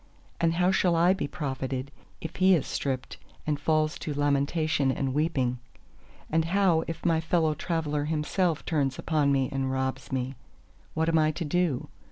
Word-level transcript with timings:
And 0.39 0.55
how 0.55 0.71
shall 0.71 0.95
I 0.95 1.13
be 1.13 1.27
profited, 1.27 1.91
if 2.21 2.37
he 2.37 2.55
is 2.55 2.65
stripped 2.65 3.17
and 3.45 3.59
falls 3.59 3.99
to 3.99 4.15
lamentation 4.15 4.91
and 4.91 5.13
weeping? 5.13 5.59
And 6.27 6.45
how 6.45 6.83
if 6.87 7.05
my 7.05 7.21
fellow 7.21 7.53
traveller 7.53 8.05
himself 8.05 8.65
turns 8.65 8.97
upon 8.97 9.31
me 9.31 9.47
and 9.51 9.71
robs 9.71 10.11
me? 10.11 10.33
What 10.95 11.07
am 11.07 11.19
I 11.19 11.29
to 11.33 11.45
do? 11.45 11.87